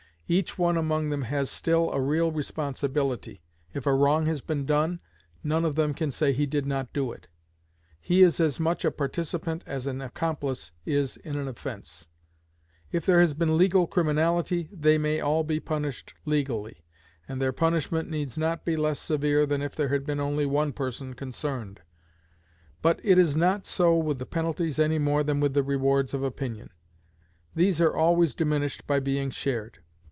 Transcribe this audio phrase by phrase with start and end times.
[0.33, 3.41] Each one among them has still a real responsibility;
[3.73, 5.01] if a wrong has been done,
[5.43, 7.27] none of them can say he did not do it;
[7.99, 12.07] he is as much a participant as an accomplice is in an offense:
[12.93, 16.85] if there has been legal criminality, they may all be punished legally,
[17.27, 20.71] and their punishment needs not be less severe than if there had been only one
[20.71, 21.81] person concerned.
[22.81, 26.23] But it is not so with the penalties any more than with the rewards of
[26.23, 26.69] opinion;
[27.53, 29.79] these are always diminished by being shared.